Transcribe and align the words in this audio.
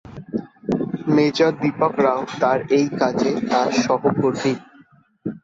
Major 1.15 1.51
Deepak 1.61 1.93
Rao 2.05 2.21
তার 2.41 2.59
এই 2.77 2.87
কাজে 2.99 3.31
তার 3.51 3.69
সহকর্মী। 3.81 4.53